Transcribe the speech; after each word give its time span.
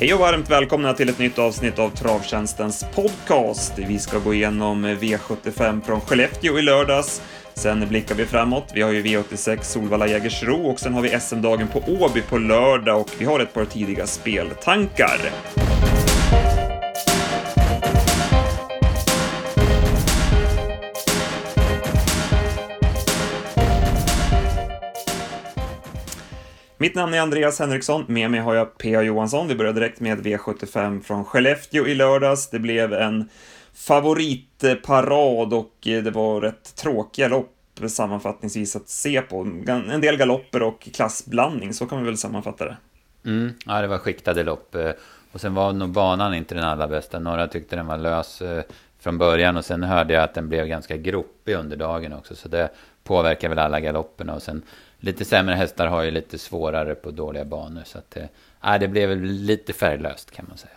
Hej 0.00 0.14
och 0.14 0.20
varmt 0.20 0.50
välkomna 0.50 0.94
till 0.94 1.08
ett 1.08 1.18
nytt 1.18 1.38
avsnitt 1.38 1.78
av 1.78 1.90
Travtjänstens 1.90 2.84
podcast. 2.94 3.72
Vi 3.76 3.98
ska 3.98 4.18
gå 4.18 4.34
igenom 4.34 4.86
V75 4.86 5.82
från 5.82 6.00
Skellefteå 6.00 6.58
i 6.58 6.62
lördags. 6.62 7.22
Sen 7.54 7.88
blickar 7.88 8.14
vi 8.14 8.26
framåt. 8.26 8.70
Vi 8.74 8.82
har 8.82 8.90
ju 8.90 9.02
V86 9.02 9.62
Solvalla 9.62 10.06
Jägersro 10.06 10.70
och 10.70 10.80
sen 10.80 10.94
har 10.94 11.02
vi 11.02 11.20
SM-dagen 11.20 11.68
på 11.68 11.78
Åby 11.78 12.22
på 12.22 12.38
lördag 12.38 13.00
och 13.00 13.10
vi 13.18 13.24
har 13.24 13.40
ett 13.40 13.54
par 13.54 13.64
tidiga 13.64 14.06
speltankar. 14.06 15.18
Mitt 26.80 26.94
namn 26.94 27.14
är 27.14 27.20
Andreas 27.20 27.58
Henriksson, 27.58 28.04
med 28.08 28.30
mig 28.30 28.40
har 28.40 28.54
jag 28.54 28.78
P.A. 28.78 29.02
Johansson. 29.02 29.48
Vi 29.48 29.54
börjar 29.54 29.72
direkt 29.72 30.00
med 30.00 30.26
V75 30.26 31.02
från 31.02 31.24
Skellefteå 31.24 31.86
i 31.86 31.94
lördags. 31.94 32.50
Det 32.50 32.58
blev 32.58 32.92
en 32.92 33.28
favoritparad 33.74 35.54
och 35.54 35.86
eh, 35.86 36.02
det 36.02 36.10
var 36.10 36.40
rätt 36.40 36.76
tråkiga 36.76 37.28
lopp 37.28 37.54
sammanfattningsvis 37.88 38.76
att 38.76 38.88
se 38.88 39.20
på. 39.20 39.40
En 39.66 40.00
del 40.00 40.16
galopper 40.16 40.62
och 40.62 40.88
klassblandning, 40.94 41.74
så 41.74 41.86
kan 41.86 41.98
vi 41.98 42.04
väl 42.04 42.16
sammanfatta 42.16 42.64
det. 42.64 42.76
Mm, 43.24 43.52
ja, 43.66 43.80
det 43.80 43.86
var 43.86 43.98
skiktade 43.98 44.44
lopp. 44.44 44.74
Eh, 44.74 44.90
och 45.32 45.40
sen 45.40 45.54
var 45.54 45.72
nog 45.72 45.90
banan 45.90 46.34
inte 46.34 46.54
den 46.54 46.64
allra 46.64 46.88
bästa. 46.88 47.18
Några 47.18 47.48
tyckte 47.48 47.76
den 47.76 47.86
var 47.86 47.98
lös 47.98 48.42
eh, 48.42 48.62
från 49.00 49.18
början 49.18 49.56
och 49.56 49.64
sen 49.64 49.82
hörde 49.82 50.14
jag 50.14 50.24
att 50.24 50.34
den 50.34 50.48
blev 50.48 50.66
ganska 50.66 50.96
gropig 50.96 51.54
under 51.54 51.76
dagen 51.76 52.12
också. 52.12 52.34
Så 52.34 52.48
det 52.48 52.68
påverkar 53.04 53.48
väl 53.48 53.58
alla 53.58 53.80
galopperna. 53.80 54.34
Och 54.34 54.42
sen 54.42 54.62
lite 55.00 55.24
sämre 55.24 55.54
hästar 55.54 55.86
har 55.86 56.02
ju 56.02 56.10
lite 56.10 56.38
svårare 56.38 56.94
på 56.94 57.10
dåliga 57.10 57.44
banor. 57.44 57.82
Så 57.84 57.98
att, 57.98 58.16
äh, 58.62 58.78
det 58.80 58.88
blev 58.88 59.22
lite 59.22 59.72
färglöst 59.72 60.30
kan 60.30 60.44
man 60.48 60.58
säga. 60.58 60.72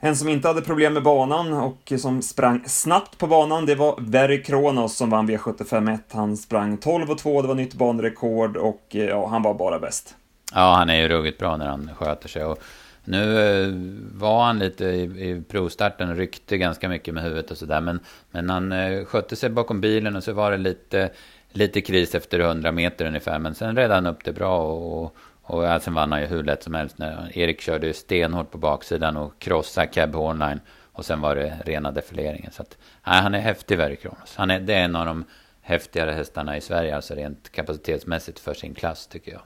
En 0.00 0.16
som 0.16 0.28
inte 0.28 0.48
hade 0.48 0.62
problem 0.62 0.92
med 0.92 1.02
banan 1.02 1.52
och 1.52 1.92
som 1.98 2.22
sprang 2.22 2.64
snabbt 2.66 3.18
på 3.18 3.26
banan, 3.26 3.66
det 3.66 3.74
var 3.74 3.98
Very 4.00 4.42
Kronos 4.42 4.96
som 4.96 5.10
vann 5.10 5.30
V75 5.30 5.98
Han 6.10 6.36
sprang 6.36 6.76
12 6.76 7.10
och 7.10 7.18
2, 7.18 7.42
det 7.42 7.48
var 7.48 7.54
nytt 7.54 7.74
banrekord 7.74 8.56
och 8.56 8.86
ja, 8.88 9.28
han 9.28 9.42
var 9.42 9.54
bara 9.54 9.78
bäst. 9.78 10.14
Ja, 10.54 10.74
han 10.74 10.90
är 10.90 10.94
ju 10.94 11.08
ruggigt 11.08 11.38
bra 11.38 11.56
när 11.56 11.66
han 11.66 11.90
sköter 11.98 12.28
sig. 12.28 12.44
Och 12.44 12.58
nu 13.04 13.40
eh, 13.40 13.68
var 14.14 14.44
han 14.44 14.58
lite 14.58 14.84
i, 14.84 15.02
i 15.02 15.42
provstarten 15.48 16.16
ryckte 16.16 16.58
ganska 16.58 16.88
mycket 16.88 17.14
med 17.14 17.22
huvudet 17.22 17.50
och 17.50 17.58
sådär. 17.58 17.80
Men, 17.80 18.00
men 18.30 18.50
han 18.50 18.72
eh, 18.72 19.04
skötte 19.04 19.36
sig 19.36 19.50
bakom 19.50 19.80
bilen 19.80 20.16
och 20.16 20.24
så 20.24 20.32
var 20.32 20.50
det 20.50 20.56
lite 20.56 21.10
lite 21.52 21.80
kris 21.80 22.14
efter 22.14 22.40
100 22.40 22.72
meter 22.72 23.06
ungefär. 23.06 23.38
Men 23.38 23.54
sen 23.54 23.76
redde 23.76 23.94
han 23.94 24.06
upp 24.06 24.24
det 24.24 24.32
bra 24.32 24.62
och, 24.62 25.16
och 25.42 25.64
ja, 25.64 25.80
sen 25.80 25.94
vann 25.94 26.12
han 26.12 26.20
ju 26.20 26.26
hur 26.26 26.42
lätt 26.42 26.62
som 26.62 26.74
helst. 26.74 26.98
När 26.98 27.38
Erik 27.38 27.60
körde 27.60 27.94
stenhårt 27.94 28.50
på 28.50 28.58
baksidan 28.58 29.16
och 29.16 29.38
krossade 29.38 29.86
Cab 29.86 30.14
Hornline. 30.14 30.60
Och 30.92 31.04
sen 31.04 31.20
var 31.20 31.34
det 31.34 31.58
rena 31.64 31.90
defileringen. 31.90 32.52
Så 32.52 32.62
att, 32.62 32.78
nej, 33.06 33.22
han 33.22 33.34
är 33.34 33.40
häftig, 33.40 33.78
Verry 33.78 33.96
Kronos. 33.96 34.34
Han 34.36 34.50
är, 34.50 34.60
det 34.60 34.74
är 34.74 34.84
en 34.84 34.96
av 34.96 35.06
de 35.06 35.24
häftigare 35.60 36.10
hästarna 36.10 36.56
i 36.56 36.60
Sverige, 36.60 36.96
alltså 36.96 37.14
rent 37.14 37.52
kapacitetsmässigt 37.52 38.38
för 38.38 38.54
sin 38.54 38.74
klass, 38.74 39.06
tycker 39.06 39.32
jag. 39.32 39.40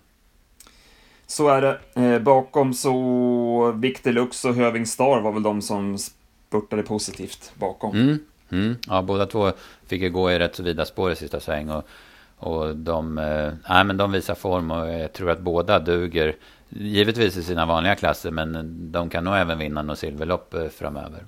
Så 1.26 1.48
är 1.48 1.62
det. 1.62 1.78
Eh, 1.94 2.18
bakom 2.18 2.74
så 2.74 3.72
Victor 3.72 4.12
Lux 4.12 4.44
och 4.44 4.54
Höving 4.54 4.86
Star 4.86 5.20
var 5.20 5.32
väl 5.32 5.42
de 5.42 5.62
som 5.62 5.98
spurtade 5.98 6.82
positivt 6.82 7.52
bakom. 7.54 7.96
Mm. 7.96 8.18
Mm. 8.52 8.76
Ja, 8.88 9.02
båda 9.02 9.26
två 9.26 9.52
fick 9.86 10.02
ju 10.02 10.10
gå 10.10 10.30
i 10.30 10.38
rätt 10.38 10.54
så 10.54 10.62
vida 10.62 10.84
spår 10.84 11.12
i 11.12 11.16
sista 11.16 11.40
sväng. 11.40 11.70
Och, 11.70 11.84
och 12.36 12.76
de, 12.76 13.18
eh, 13.18 13.84
men 13.84 13.96
de 13.96 14.12
visar 14.12 14.34
form 14.34 14.70
och 14.70 14.88
jag 14.88 15.12
tror 15.12 15.30
att 15.30 15.40
båda 15.40 15.78
duger. 15.78 16.36
Givetvis 16.68 17.36
i 17.36 17.42
sina 17.42 17.66
vanliga 17.66 17.94
klasser, 17.94 18.30
men 18.30 18.92
de 18.92 19.10
kan 19.10 19.24
nog 19.24 19.34
även 19.36 19.58
vinna 19.58 19.82
något 19.82 19.98
silverlopp 19.98 20.54
eh, 20.54 20.68
framöver. 20.68 21.24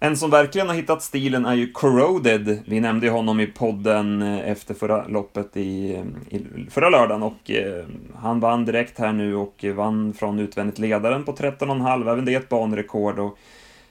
En 0.00 0.16
som 0.16 0.30
verkligen 0.30 0.68
har 0.68 0.74
hittat 0.74 1.02
stilen 1.02 1.46
är 1.46 1.54
ju 1.54 1.72
Corroded. 1.72 2.58
Vi 2.66 2.80
nämnde 2.80 3.06
ju 3.06 3.12
honom 3.12 3.40
i 3.40 3.46
podden 3.46 4.22
eh, 4.22 4.50
efter 4.50 4.74
förra 4.74 5.06
loppet 5.06 5.56
i, 5.56 5.94
eh, 5.94 6.36
i 6.36 6.66
förra 6.70 6.90
lördagen 6.90 7.22
och 7.22 7.50
eh, 7.50 7.84
han 8.16 8.40
vann 8.40 8.64
direkt 8.64 8.98
här 8.98 9.12
nu 9.12 9.34
och 9.34 9.64
vann 9.74 10.12
från 10.12 10.38
utvändigt 10.38 10.78
ledaren 10.78 11.24
på 11.24 11.32
13,5. 11.32 12.10
Även 12.10 12.24
det 12.24 12.34
är 12.34 12.40
ett 12.40 12.48
banrekord 12.48 13.18
och 13.18 13.38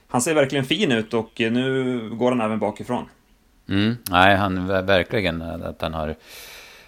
han 0.08 0.20
ser 0.20 0.34
verkligen 0.34 0.64
fin 0.64 0.92
ut 0.92 1.14
och 1.14 1.30
nu 1.36 2.00
går 2.12 2.30
han 2.30 2.40
även 2.40 2.58
bakifrån. 2.58 3.08
Mm, 3.68 3.96
nej, 4.10 4.36
han 4.36 4.66
verkligen 4.66 5.42
eh, 5.42 5.68
att 5.68 5.82
han 5.82 5.94
har 5.94 6.14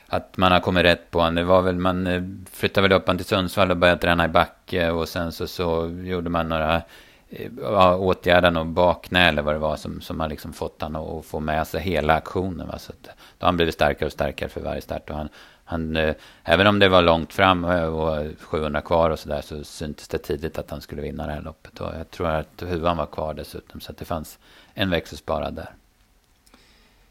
att 0.06 0.36
man 0.36 0.53
har 0.53 0.60
kommit 0.60 0.84
rätt 0.84 1.10
på 1.10 1.19
honom. 1.19 1.34
Det 1.34 1.44
var 1.44 1.62
väl, 1.62 1.78
man 1.78 2.06
eh, 2.06 2.22
flyttade 2.53 2.88
väl 2.88 2.97
upp 2.97 3.06
honom 3.06 3.19
till 3.19 3.26
Sundsvall 3.26 3.70
och 3.70 3.76
började 3.76 4.00
träna 4.00 4.25
i 4.25 4.28
backe 4.28 4.91
och 4.91 5.09
sen 5.09 5.32
så, 5.32 5.47
så 5.47 5.91
gjorde 6.04 6.30
man 6.30 6.48
några 6.48 6.82
Eh, 7.30 7.50
ja, 7.62 7.96
åtgärda 7.96 8.60
och 8.60 8.66
bakknä 8.66 9.28
eller 9.28 9.42
vad 9.42 9.54
det 9.54 9.58
var 9.58 9.76
som, 9.76 10.00
som 10.00 10.20
har 10.20 10.28
liksom 10.28 10.52
fått 10.52 10.82
han 10.82 10.96
att 10.96 11.24
få 11.24 11.41
med 11.41 11.66
sig 11.66 11.80
hela 11.80 12.14
aktionen. 12.14 12.68
Va? 12.68 12.78
Så 12.78 12.92
att, 12.92 13.02
då 13.02 13.44
har 13.44 13.48
han 13.48 13.56
blivit 13.56 13.74
starkare 13.74 14.06
och 14.06 14.12
starkare 14.12 14.48
för 14.48 14.60
varje 14.60 14.80
start 14.80 15.10
och 15.10 15.16
han, 15.16 15.28
han, 15.64 15.96
eh, 15.96 16.14
även 16.44 16.66
om 16.66 16.78
det 16.78 16.88
var 16.88 17.02
långt 17.02 17.32
fram 17.32 17.64
och 17.64 18.26
700 18.41 18.80
kvar 18.80 19.10
och 19.10 19.18
sådär 19.18 19.41
så 19.41 19.64
syntes 19.64 20.08
det 20.08 20.18
tidigt 20.18 20.58
att 20.58 20.70
han 20.70 20.80
skulle 20.80 21.02
vinna 21.02 21.26
det 21.26 21.32
här 21.32 21.42
loppet. 21.42 21.80
Och 21.80 21.94
jag 21.98 22.10
tror 22.10 22.28
att 22.28 22.62
huvan 22.62 22.96
var 22.96 23.06
kvar 23.06 23.34
dessutom 23.34 23.80
så 23.80 23.92
att 23.92 23.98
det 23.98 24.04
fanns 24.04 24.38
en 24.74 24.91
växel 24.91 25.18
sparad 25.18 25.54
där. 25.54 25.70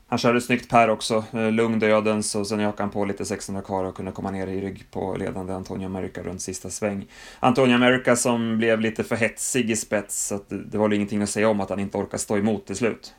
Han 0.09 0.20
körde 0.20 0.42
snyggt 0.42 0.70
Per 0.70 0.90
också, 0.90 1.24
eh, 1.34 1.52
lugn 1.52 1.80
dödens 1.80 2.36
och 2.36 2.47
sen 2.47 2.59
ökade 2.59 2.84
han 2.84 2.90
på 2.90 3.06
lite 3.06 3.25
600 3.25 3.62
kvar 3.62 3.84
och 3.84 3.96
kunde 3.96 4.12
komma 4.12 4.31
ner 4.31 4.47
i 4.47 4.62
rygg 4.62 4.86
på 4.92 5.16
ledande 5.20 5.53
Antonio 5.53 5.86
America 5.86 6.24
runt 6.24 6.42
sista 6.42 6.70
sväng. 6.70 7.08
Antonio 7.40 7.75
America 7.75 8.16
som 8.16 8.58
blev 8.58 8.80
lite 8.80 9.03
för 9.03 9.16
hetsig 9.16 9.72
i 9.72 9.75
spets, 9.75 10.28
så 10.28 10.40
det 10.48 10.78
var 10.78 10.88
väl 10.88 10.96
ingenting 10.96 11.22
att 11.22 11.30
säga 11.30 11.50
om 11.50 11.62
att 11.62 11.69
han 11.69 11.80
inte 11.80 11.98
orkar 11.98 12.18
stå 12.18 12.38
emot 12.38 12.66
till 12.66 12.75
slut. 12.75 13.14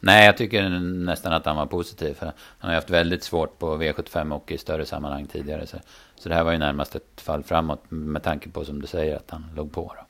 Nej, 0.00 0.26
jag 0.26 0.36
tycker 0.36 0.68
nästan 1.04 1.32
att 1.32 1.46
han 1.46 1.56
var 1.56 1.66
positiv. 1.66 2.14
För 2.14 2.26
han 2.58 2.70
har 2.70 2.74
haft 2.74 2.90
väldigt 2.90 3.22
svårt 3.22 3.58
på 3.58 3.76
V75 3.76 4.32
och 4.32 4.52
i 4.52 4.58
större 4.58 4.86
sammanhang 4.86 5.26
tidigare. 5.26 5.66
Så, 5.66 5.76
så 6.16 6.28
det 6.28 6.34
här 6.34 6.44
var 6.44 6.52
ju 6.52 6.58
närmast 6.58 6.94
ett 6.96 7.20
fall 7.20 7.42
framåt 7.42 7.84
med 7.88 8.22
tanke 8.22 8.48
på 8.48 8.64
som 8.64 8.80
du 8.80 8.86
säger 8.86 9.16
att 9.16 9.30
han 9.30 9.44
låg 9.56 9.72
på. 9.72 9.94
Då. 9.96 10.06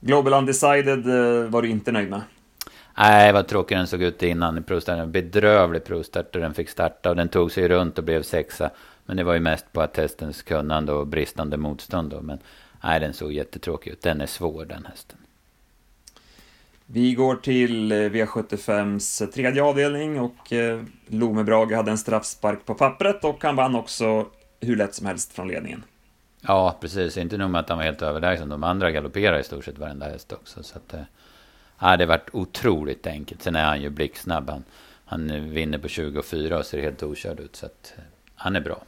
Global 0.00 0.32
Undecided 0.32 1.06
eh, 1.06 1.50
var 1.50 1.62
du 1.62 1.68
inte 1.68 1.92
nöjd 1.92 2.10
med? 2.10 2.20
Nej, 2.96 3.32
vad 3.32 3.48
tråkig 3.48 3.76
den 3.76 3.86
såg 3.86 4.02
ut 4.02 4.22
innan 4.22 4.58
i 4.58 4.60
provstarten. 4.60 5.12
Bedrövlig 5.12 5.84
provstart 5.84 6.34
och 6.34 6.42
den 6.42 6.54
fick 6.54 6.68
starta 6.68 7.10
och 7.10 7.16
den 7.16 7.28
tog 7.28 7.52
sig 7.52 7.68
runt 7.68 7.98
och 7.98 8.04
blev 8.04 8.22
sexa. 8.22 8.70
Men 9.06 9.16
det 9.16 9.24
var 9.24 9.34
ju 9.34 9.40
mest 9.40 9.72
på 9.72 9.80
attestens 9.80 10.42
kunnande 10.42 10.92
och 10.92 11.06
bristande 11.06 11.56
motstånd 11.56 12.10
då. 12.10 12.20
Men 12.20 12.38
nej, 12.84 13.00
den 13.00 13.14
såg 13.14 13.32
jättetråkig 13.32 13.90
ut. 13.90 14.02
Den 14.02 14.20
är 14.20 14.26
svår 14.26 14.64
den 14.64 14.86
hästen. 14.86 15.18
Vi 16.86 17.14
går 17.14 17.36
till 17.36 17.92
eh, 17.92 17.96
V75s 17.96 19.26
tredje 19.26 19.62
avdelning 19.62 20.20
och 20.20 20.52
eh, 20.52 20.82
Lome 21.06 21.44
Brage 21.44 21.72
hade 21.72 21.90
en 21.90 21.98
straffspark 21.98 22.64
på 22.64 22.74
pappret 22.74 23.24
och 23.24 23.44
han 23.44 23.56
vann 23.56 23.74
också 23.74 24.26
hur 24.60 24.76
lätt 24.76 24.94
som 24.94 25.06
helst 25.06 25.32
från 25.32 25.48
ledningen. 25.48 25.84
Ja, 26.40 26.76
precis. 26.80 27.16
Inte 27.16 27.36
nog 27.36 27.50
med 27.50 27.60
att 27.60 27.68
han 27.68 27.78
var 27.78 27.84
helt 27.84 28.02
överlägsen. 28.02 28.48
De 28.48 28.64
andra 28.64 28.90
galopperade 28.90 29.40
i 29.40 29.44
stort 29.44 29.64
sett 29.64 29.78
varenda 29.78 30.06
häst 30.06 30.32
också. 30.32 30.62
Så 30.62 30.76
att, 30.76 30.94
eh, 30.94 31.00
ja, 31.84 31.96
det 31.96 32.06
varit 32.06 32.28
otroligt 32.32 33.06
enkelt. 33.06 33.42
Sen 33.42 33.56
är 33.56 33.64
han 33.64 33.82
ju 33.82 33.90
blixtsnabb. 33.90 34.50
Han, 34.50 34.64
han 35.04 35.50
vinner 35.50 35.78
på 35.78 35.88
24 35.88 36.58
och 36.58 36.66
ser 36.66 36.82
helt 36.82 37.02
okörd 37.02 37.40
ut. 37.40 37.56
Så 37.56 37.66
att, 37.66 37.94
eh, 37.96 38.02
han 38.34 38.56
är 38.56 38.60
bra. 38.60 38.82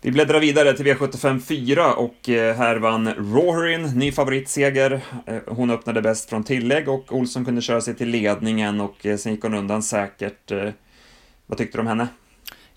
Vi 0.00 0.10
bläddrar 0.10 0.40
vidare 0.40 0.72
till 0.72 0.86
V75 0.86 1.40
4 1.40 1.94
och 1.94 2.28
eh, 2.28 2.56
här 2.56 2.76
vann 2.76 3.14
Roharin, 3.14 3.82
ny 3.82 4.12
favoritseger. 4.12 5.00
Eh, 5.26 5.38
hon 5.46 5.70
öppnade 5.70 6.02
bäst 6.02 6.28
från 6.28 6.44
tillägg 6.44 6.88
och 6.88 7.12
Olsson 7.12 7.44
kunde 7.44 7.60
köra 7.60 7.80
sig 7.80 7.94
till 7.94 8.08
ledningen 8.08 8.80
och 8.80 9.06
sen 9.18 9.32
gick 9.32 9.42
hon 9.42 9.54
undan 9.54 9.82
säkert. 9.82 10.52
Vad 11.46 11.58
tyckte 11.58 11.78
du 11.78 11.80
om 11.80 11.86
henne? 11.86 12.08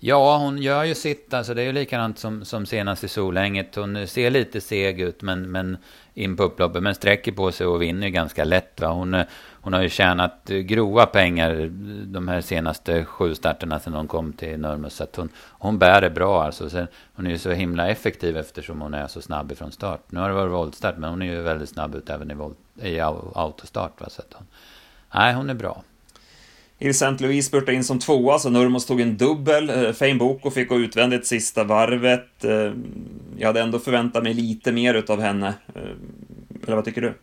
Ja, 0.04 0.36
hon 0.36 0.58
gör 0.58 0.84
ju 0.84 0.94
sitt. 0.94 1.34
Alltså 1.34 1.54
det 1.54 1.62
är 1.62 1.66
ju 1.66 1.72
likadant 1.72 2.18
som, 2.18 2.44
som 2.44 2.66
senast 2.66 3.04
i 3.04 3.08
Solänget. 3.08 3.74
Hon 3.74 4.06
ser 4.06 4.30
lite 4.30 4.60
seg 4.60 5.00
ut, 5.00 5.22
men, 5.22 5.50
men 5.50 5.76
in 6.14 6.36
på 6.36 6.42
upploppet. 6.42 6.82
Men 6.82 6.94
sträcker 6.94 7.32
på 7.32 7.52
sig 7.52 7.66
och 7.66 7.82
vinner 7.82 8.08
ganska 8.08 8.44
lätt. 8.44 8.80
Va? 8.80 8.88
Hon, 8.88 9.22
hon 9.50 9.72
har 9.72 9.82
ju 9.82 9.88
tjänat 9.88 10.50
eh, 10.50 10.58
grova 10.58 11.06
pengar 11.06 11.60
eh, 11.60 11.66
de 12.06 12.28
här 12.28 12.40
senaste 12.40 13.04
sju 13.04 13.34
starterna 13.34 13.80
sedan 13.80 13.94
hon 13.94 14.08
kom 14.08 14.32
till 14.32 14.60
Nurmos. 14.60 14.94
Så 14.94 15.06
hon, 15.16 15.28
hon 15.36 15.78
bär 15.78 16.00
det 16.00 16.10
bra 16.10 16.44
alltså. 16.44 16.70
Sen, 16.70 16.86
hon 17.14 17.26
är 17.26 17.30
ju 17.30 17.38
så 17.38 17.50
himla 17.50 17.88
effektiv 17.88 18.36
eftersom 18.36 18.80
hon 18.80 18.94
är 18.94 19.06
så 19.06 19.20
snabb 19.20 19.52
ifrån 19.52 19.72
start. 19.72 20.00
Nu 20.08 20.20
har 20.20 20.28
det 20.28 20.34
varit 20.34 20.52
voltstart, 20.52 20.96
men 20.98 21.10
hon 21.10 21.22
är 21.22 21.26
ju 21.26 21.42
väldigt 21.42 21.68
snabb 21.68 21.94
ut 21.94 22.10
även 22.10 22.30
i, 22.30 22.34
volt, 22.34 22.58
i 22.82 23.00
autostart. 23.00 24.00
Va? 24.00 24.08
Så 24.10 24.22
att 24.22 24.34
hon, 24.34 24.46
nej, 25.14 25.34
hon 25.34 25.50
är 25.50 25.54
bra. 25.54 25.82
Il 26.84 26.90
St. 26.90 27.20
Louis 27.20 27.46
spurtade 27.46 27.74
in 27.74 27.84
som 27.84 27.98
tvåa, 27.98 28.38
så 28.38 28.50
Nurmos 28.50 28.86
tog 28.86 29.00
en 29.00 29.16
dubbel. 29.16 29.70
Eh, 29.70 29.92
Fein 29.92 30.18
Boko 30.18 30.50
fick 30.50 30.68
gå 30.68 30.80
utvändigt 30.80 31.26
sista 31.26 31.64
varvet. 31.64 32.44
Eh, 32.44 32.72
jag 33.38 33.46
hade 33.46 33.60
ändå 33.60 33.78
förväntat 33.78 34.22
mig 34.22 34.34
lite 34.34 34.72
mer 34.72 34.94
utav 34.94 35.20
henne. 35.20 35.54
Eh, 35.74 35.82
eller 36.66 36.76
vad 36.76 36.84
tycker 36.84 37.00
du? 37.00 37.14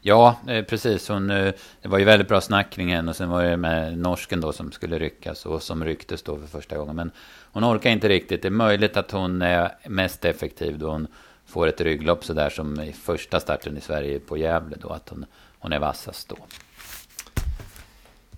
Ja, 0.00 0.36
precis. 0.68 1.08
Hon, 1.08 1.28
det 1.28 1.54
var 1.82 1.98
ju 1.98 2.04
väldigt 2.04 2.28
bra 2.28 2.40
snack 2.40 2.70
kring 2.70 2.88
henne 2.88 3.10
och 3.10 3.16
sen 3.16 3.28
var 3.28 3.44
det 3.44 3.56
med 3.56 3.98
norsken 3.98 4.40
då 4.40 4.52
som 4.52 4.72
skulle 4.72 4.98
ryckas 4.98 5.46
och 5.46 5.62
som 5.62 5.84
rycktes 5.84 6.22
då 6.22 6.36
för 6.36 6.46
första 6.46 6.76
gången. 6.76 6.96
Men 6.96 7.10
hon 7.52 7.64
orkar 7.64 7.90
inte 7.90 8.08
riktigt. 8.08 8.42
Det 8.42 8.48
är 8.48 8.52
möjligt 8.52 8.96
att 8.96 9.10
hon 9.10 9.42
är 9.42 9.72
mest 9.88 10.24
effektiv 10.24 10.78
då 10.78 10.90
hon 10.90 11.06
får 11.46 11.66
ett 11.66 11.80
rygglopp 11.80 12.24
sådär 12.24 12.50
som 12.50 12.80
i 12.80 12.92
första 12.92 13.40
starten 13.40 13.76
i 13.76 13.80
Sverige 13.80 14.18
på 14.18 14.36
Gävle 14.36 14.76
då, 14.80 14.88
att 14.88 15.08
hon, 15.08 15.26
hon 15.58 15.72
är 15.72 15.78
vassast 15.78 16.28
då. 16.28 16.36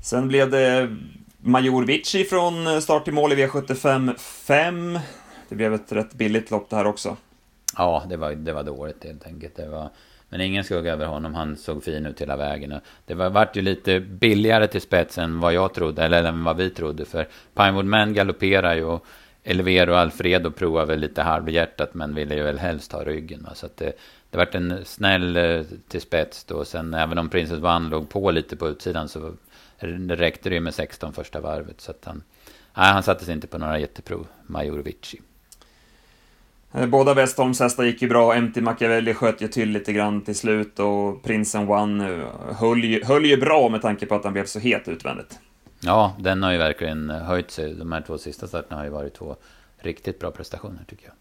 Sen 0.02 0.28
blev 0.28 0.50
det 0.50 0.96
Major 1.38 1.84
Vici 1.84 2.25
från 2.25 2.82
start 2.82 3.04
till 3.04 3.12
mål 3.12 3.32
i 3.32 3.37
V75 3.37 4.19
5. 4.19 4.99
Det 5.49 5.54
blev 5.54 5.75
ett 5.75 5.93
rätt 5.93 6.14
billigt 6.14 6.50
lopp 6.50 6.70
det 6.70 6.76
här 6.76 6.87
också. 6.87 7.16
Ja, 7.76 8.04
det 8.08 8.16
var, 8.16 8.31
det 8.31 8.52
var 8.52 8.62
dåligt 8.62 9.04
helt 9.04 9.26
enkelt. 9.26 9.56
Det 9.56 9.69
var, 9.69 9.90
men 10.28 10.40
ingen 10.40 10.64
skugga 10.64 10.93
över 10.93 11.06
honom. 11.06 11.34
Han 11.34 11.56
såg 11.56 11.84
fin 11.84 12.06
ut 12.06 12.20
hela 12.20 12.37
vägen. 12.37 12.75
Det 13.06 13.14
var, 13.14 13.31
vart 13.31 13.56
ju 13.56 13.62
lite 13.62 14.00
billigare 14.00 14.66
till 14.66 14.81
spets 14.81 15.19
än 15.19 15.40
vad 15.40 15.52
jag 15.52 15.75
trodde, 15.75 16.04
eller 16.04 16.25
än 16.25 16.44
vad 16.44 16.56
vi 16.56 16.70
trodde. 16.70 17.04
För 17.04 17.28
Pinewood 17.54 17.84
Man 17.84 18.14
galopperar 18.14 18.75
ju 18.75 18.84
och 18.84 19.06
Elvero 19.44 19.93
och 19.93 19.99
Alfredo 19.99 20.50
provar 20.50 20.87
väl 20.87 21.00
lite 21.00 21.22
halvhjärtat, 21.22 21.94
men 21.94 22.14
ville 22.14 22.34
ju 22.34 22.43
väl 22.43 22.58
helst 22.58 22.93
ha 22.93 23.04
ryggen. 23.04 23.43
Va? 23.43 23.54
Så 23.54 23.66
att 23.66 23.76
det, 23.76 23.93
det 24.31 24.38
vart 24.38 24.54
en 24.54 24.84
snäll 24.84 25.37
eh, 25.37 25.62
till 25.88 26.00
spets 26.00 26.44
då. 26.44 26.64
Sen 26.64 26.94
även 26.94 27.19
om 27.19 27.28
Princess 27.28 27.62
One 27.62 27.88
låg 27.88 28.08
på 28.08 28.31
lite 28.31 28.56
på 28.56 28.69
utsidan 28.69 29.08
så 29.08 29.34
det 29.87 30.17
räckte 30.17 30.50
det 30.50 30.61
med 30.61 30.75
16 30.75 31.12
första 31.12 31.40
varvet. 31.40 31.81
Så 31.81 31.90
att 31.90 32.05
han, 32.05 32.23
nej, 32.76 32.93
han 32.93 33.02
satte 33.02 33.25
sig 33.25 33.34
inte 33.34 33.46
på 33.46 33.58
några 33.58 33.79
jätteprov, 33.79 34.26
Majorovici. 34.46 35.20
Eh, 36.73 36.87
båda 36.87 37.14
Westholms 37.14 37.61
hästar 37.61 37.84
gick 37.84 38.02
ju 38.02 38.08
bra, 38.08 38.40
MT 38.40 38.56
Machiavelli 38.56 39.14
sköt 39.14 39.40
ju 39.40 39.49
till 39.49 39.70
lite 39.70 39.93
grann 39.93 40.20
till 40.20 40.37
slut 40.37 40.79
och 40.79 41.23
Prinsen 41.23 41.69
One 41.69 42.12
eh, 42.12 42.56
höll 42.56 42.84
ju, 42.84 43.05
höll 43.05 43.25
ju 43.25 43.37
bra 43.37 43.69
med 43.69 43.82
tanke 43.82 44.06
på 44.06 44.14
att 44.14 44.25
han 44.25 44.32
blev 44.32 44.44
så 44.44 44.58
het 44.58 44.88
utvändigt. 44.88 45.38
Ja, 45.81 46.17
den 46.20 46.43
har 46.43 46.52
ju 46.52 46.58
verkligen 46.58 47.11
höjt 47.11 47.50
sig. 47.50 47.75
De 47.75 47.93
här 47.93 48.00
två 48.00 48.19
sista 48.19 48.49
starterna 48.49 48.76
har 48.76 48.85
ju 48.85 48.90
varit 48.90 49.14
två 49.14 49.37
riktigt 49.76 50.19
bra 50.19 50.31
prestationer 50.31 50.85
tycker 50.87 51.05
jag. 51.05 51.14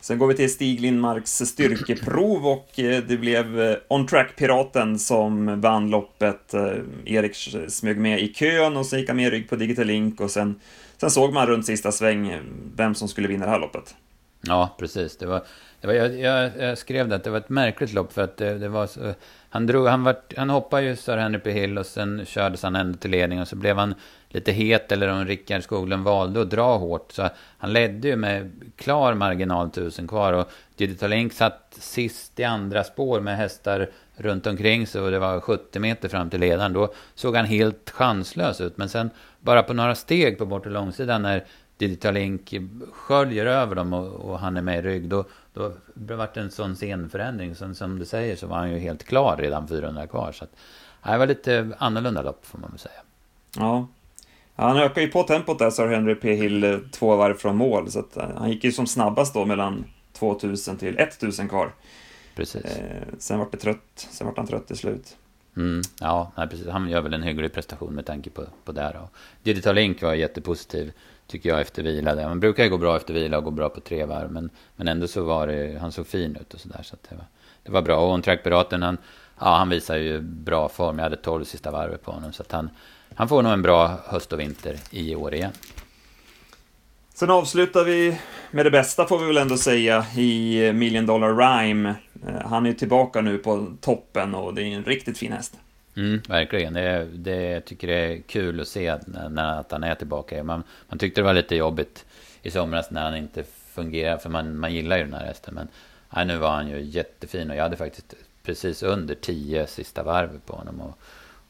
Sen 0.00 0.18
går 0.18 0.26
vi 0.26 0.34
till 0.34 0.52
Stig 0.52 0.80
Lindmarks 0.80 1.30
styrkeprov 1.30 2.46
och 2.46 2.78
eh, 2.78 3.02
det 3.02 3.16
blev 3.16 3.60
eh, 3.60 3.76
On 3.88 4.06
Track-piraten 4.06 4.98
som 4.98 5.60
vann 5.60 5.90
loppet. 5.90 6.54
Eh, 6.54 6.72
Erik 7.04 7.36
smög 7.68 7.98
med 7.98 8.20
i 8.20 8.34
kön 8.34 8.76
och 8.76 8.86
sen 8.86 8.98
gick 8.98 9.08
han 9.08 9.16
med 9.16 9.30
rygg 9.30 9.48
på 9.48 9.56
Digital 9.56 9.86
Link 9.86 10.20
och 10.20 10.30
sen, 10.30 10.60
sen 10.96 11.10
såg 11.10 11.32
man 11.32 11.46
runt 11.46 11.66
sista 11.66 11.92
sväng 11.92 12.40
vem 12.76 12.94
som 12.94 13.08
skulle 13.08 13.28
vinna 13.28 13.44
det 13.44 13.50
här 13.50 13.58
loppet. 13.58 13.94
Ja, 14.40 14.76
precis. 14.78 15.16
Det 15.16 15.26
var, 15.26 15.42
det 15.80 15.86
var, 15.86 15.94
jag, 15.94 16.18
jag, 16.18 16.50
jag 16.58 16.78
skrev 16.78 17.08
det 17.08 17.16
att 17.16 17.24
det 17.24 17.30
var 17.30 17.38
ett 17.38 17.48
märkligt 17.48 17.92
lopp 17.92 18.12
för 18.12 18.22
att 18.22 18.36
det, 18.36 18.58
det 18.58 18.68
var 18.68 18.86
så, 18.86 19.14
han, 19.50 19.66
drog, 19.66 19.86
han, 19.86 20.04
var, 20.04 20.16
han 20.36 20.50
hoppade 20.50 20.82
ju 20.82 20.96
Sir 20.96 21.16
Henry 21.16 21.40
P. 21.40 21.52
Hill 21.52 21.78
och 21.78 21.86
sen 21.86 22.24
kördes 22.26 22.62
han 22.62 22.76
ändå 22.76 22.98
till 22.98 23.10
ledning 23.10 23.40
och 23.40 23.48
så 23.48 23.56
blev 23.56 23.76
han 23.76 23.94
lite 24.28 24.52
het 24.52 24.92
eller 24.92 25.08
om 25.08 25.24
Rickard 25.24 25.62
Skoglund 25.62 26.04
valde 26.04 26.42
att 26.42 26.50
dra 26.50 26.76
hårt. 26.76 27.12
Så 27.12 27.28
han 27.58 27.72
ledde 27.72 28.08
ju 28.08 28.16
med 28.16 28.50
klar 28.76 29.14
marginal 29.14 29.70
tusen 29.70 30.08
kvar 30.08 30.32
och 30.32 30.50
Digital 30.76 31.10
Link 31.10 31.32
satt 31.32 31.76
sist 31.80 32.40
i 32.40 32.44
andra 32.44 32.84
spår 32.84 33.20
med 33.20 33.36
hästar 33.36 33.88
runt 34.16 34.46
omkring 34.46 34.86
sig 34.86 35.00
och 35.00 35.10
det 35.10 35.18
var 35.18 35.40
70 35.40 35.78
meter 35.78 36.08
fram 36.08 36.30
till 36.30 36.40
ledaren. 36.40 36.72
Då 36.72 36.92
såg 37.14 37.36
han 37.36 37.44
helt 37.44 37.90
chanslös 37.90 38.60
ut. 38.60 38.76
Men 38.76 38.88
sen 38.88 39.10
bara 39.40 39.62
på 39.62 39.72
några 39.72 39.94
steg 39.94 40.38
på 40.38 40.46
bortre 40.46 40.70
långsidan 40.70 41.22
när 41.22 41.44
Digital 41.76 42.14
Link 42.14 42.54
sköljer 42.92 43.46
över 43.46 43.74
dem 43.74 43.92
och, 43.92 44.30
och, 44.30 44.38
han 44.38 44.56
är 44.56 44.62
med 44.62 44.78
i 44.78 44.82
rygg. 44.82 45.08
Då, 45.08 45.24
då 45.54 45.72
det 45.94 46.40
en 46.40 46.50
sån 46.50 46.76
scenförändring. 46.76 47.54
Sen, 47.54 47.74
som 47.74 47.98
du 47.98 48.04
säger 48.04 48.36
så 48.36 48.46
var 48.46 48.56
han 48.56 48.70
ju 48.70 48.78
helt 48.78 49.04
klar 49.04 49.36
redan 49.36 49.68
400 49.68 50.06
kvar. 50.06 50.32
Så 50.32 50.44
att, 50.44 50.50
det 51.02 51.18
var 51.18 51.26
lite 51.26 51.68
annorlunda 51.78 52.22
lopp 52.22 52.46
får 52.46 52.58
man 52.58 52.70
väl 52.70 52.78
säga. 52.78 53.00
Ja. 53.56 53.86
Han 54.60 54.76
ökar 54.76 55.02
ju 55.02 55.08
på 55.08 55.22
tempot 55.22 55.58
där, 55.58 55.70
Sir 55.70 55.86
Henry 55.86 56.14
P. 56.14 56.34
Hill, 56.34 56.80
två 56.92 57.16
varv 57.16 57.34
från 57.34 57.56
mål. 57.56 57.90
Så 57.90 57.98
eh, 57.98 58.28
han 58.36 58.50
gick 58.50 58.64
ju 58.64 58.72
som 58.72 58.86
snabbast 58.86 59.34
då 59.34 59.44
mellan 59.44 59.84
2000 60.12 60.76
till 60.76 60.98
1000 60.98 61.48
kvar. 61.48 61.72
Precis. 62.34 62.64
Eh, 62.64 63.02
sen 63.18 63.38
vart 63.38 63.52
det 63.52 63.58
trött, 63.58 64.08
sen 64.10 64.26
vart 64.26 64.36
han 64.36 64.46
trött 64.46 64.66
till 64.66 64.76
slut. 64.76 65.16
Mm, 65.56 65.82
ja, 66.00 66.32
nej, 66.36 66.48
precis. 66.48 66.68
han 66.68 66.88
gör 66.88 67.00
väl 67.00 67.14
en 67.14 67.22
hygglig 67.22 67.52
prestation 67.52 67.94
med 67.94 68.06
tanke 68.06 68.30
på, 68.30 68.44
på 68.64 68.72
det. 68.72 68.96
Och 69.02 69.10
Digital 69.42 69.74
Link 69.74 70.02
var 70.02 70.14
jättepositiv 70.14 70.92
tycker 71.26 71.48
jag, 71.48 71.60
efter 71.60 71.82
vila. 71.82 72.14
Man 72.14 72.40
brukar 72.40 72.64
ju 72.64 72.70
gå 72.70 72.78
bra 72.78 72.96
efter 72.96 73.14
vila 73.14 73.38
och 73.38 73.44
gå 73.44 73.50
bra 73.50 73.68
på 73.68 73.80
tre 73.80 74.04
varv, 74.04 74.32
men, 74.32 74.50
men 74.76 74.88
ändå 74.88 75.08
så 75.08 75.22
var 75.22 75.46
det, 75.46 75.78
han 75.80 75.92
såg 75.92 76.06
fin 76.06 76.36
ut 76.40 76.54
och 76.54 76.60
sådär. 76.60 76.82
Så, 76.82 76.96
så 76.96 76.96
det, 77.08 77.16
var, 77.16 77.24
det 77.62 77.72
var 77.72 77.82
bra. 77.82 77.96
Och 77.96 78.12
On-Track-piraten, 78.12 78.82
han, 78.82 78.98
ja, 79.38 79.56
han 79.56 79.68
visar 79.68 79.96
ju 79.96 80.20
bra 80.20 80.68
form. 80.68 80.98
Jag 80.98 81.02
hade 81.02 81.16
tolv 81.16 81.44
sista 81.44 81.70
varvet 81.70 82.02
på 82.02 82.12
honom, 82.12 82.32
så 82.32 82.42
att 82.42 82.52
han, 82.52 82.70
han 83.18 83.28
får 83.28 83.42
nog 83.42 83.52
en 83.52 83.62
bra 83.62 83.98
höst 84.04 84.32
och 84.32 84.40
vinter 84.40 84.76
i 84.90 85.14
år 85.14 85.34
igen. 85.34 85.52
Sen 87.14 87.30
avslutar 87.30 87.84
vi 87.84 88.18
med 88.50 88.66
det 88.66 88.70
bästa 88.70 89.06
får 89.06 89.18
vi 89.18 89.26
väl 89.26 89.36
ändå 89.36 89.56
säga 89.56 90.06
i 90.16 90.72
Million 90.72 91.06
Dollar 91.06 91.36
Rhyme. 91.36 91.94
Eh, 92.26 92.48
han 92.48 92.66
är 92.66 92.72
tillbaka 92.72 93.20
nu 93.20 93.38
på 93.38 93.66
toppen 93.80 94.34
och 94.34 94.54
det 94.54 94.62
är 94.62 94.66
en 94.66 94.84
riktigt 94.84 95.18
fin 95.18 95.32
häst. 95.32 95.54
Mm, 95.96 96.20
verkligen. 96.28 96.72
Det, 96.72 97.08
det, 97.14 97.42
jag 97.42 97.64
tycker 97.64 97.86
det 97.86 97.94
är 97.94 98.22
kul 98.22 98.60
att 98.60 98.68
se 98.68 98.96
när, 99.06 99.28
när 99.28 99.60
att 99.60 99.72
han 99.72 99.84
är 99.84 99.94
tillbaka. 99.94 100.44
Man, 100.44 100.62
man 100.88 100.98
tyckte 100.98 101.20
det 101.20 101.24
var 101.24 101.34
lite 101.34 101.56
jobbigt 101.56 102.04
i 102.42 102.50
somras 102.50 102.90
när 102.90 103.02
han 103.02 103.16
inte 103.16 103.44
fungerar. 103.74 104.18
För 104.18 104.30
man, 104.30 104.58
man 104.58 104.74
gillar 104.74 104.98
ju 104.98 105.04
den 105.04 105.14
här 105.14 105.26
hästen. 105.26 105.54
Men 105.54 105.68
nej, 106.10 106.26
nu 106.26 106.36
var 106.36 106.50
han 106.50 106.68
ju 106.68 106.80
jättefin. 106.80 107.50
Och 107.50 107.56
jag 107.56 107.62
hade 107.62 107.76
faktiskt 107.76 108.14
precis 108.42 108.82
under 108.82 109.14
tio 109.14 109.66
sista 109.66 110.02
varv 110.02 110.40
på 110.46 110.52
honom. 110.52 110.80
Och, 110.80 110.98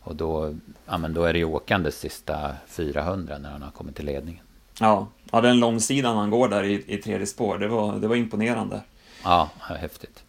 och 0.08 0.16
då, 0.16 0.55
ja, 0.87 0.99
men 0.99 1.14
då 1.14 1.22
är 1.22 1.32
det 1.32 1.38
ju 1.38 1.44
åkandes 1.44 1.99
sista 1.99 2.50
400 2.66 3.38
när 3.38 3.50
han 3.50 3.62
har 3.62 3.70
kommit 3.70 3.96
till 3.96 4.05
ledningen. 4.05 4.44
Ja, 4.81 5.06
ja 5.32 5.40
den 5.40 5.60
långsidan 5.60 6.16
han 6.16 6.31
går 6.31 6.49
där 6.49 6.62
i, 6.62 6.84
i 6.87 6.96
tredje 6.96 7.26
spår, 7.26 7.58
det 7.58 7.69
var, 7.69 7.99
det 7.99 8.08
var 8.08 8.16
imponerande. 8.16 8.81
Ja, 9.25 9.50
häftigt. 9.60 10.22